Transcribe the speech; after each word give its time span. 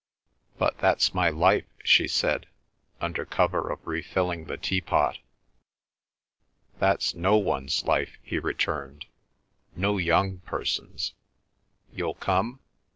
"But 0.57 0.79
that's 0.79 1.13
my 1.13 1.29
life," 1.29 1.67
she 1.83 2.07
said, 2.07 2.47
under 2.99 3.23
cover 3.23 3.69
of 3.71 3.85
refilling 3.85 4.45
the 4.45 4.57
teapot. 4.57 5.19
"That's 6.79 7.13
no 7.13 7.37
one's 7.37 7.83
life," 7.85 8.17
he 8.23 8.39
returned, 8.39 9.05
"no 9.75 9.97
young 9.99 10.39
person's. 10.39 11.13
You'll 11.93 12.15
come?" 12.15 12.61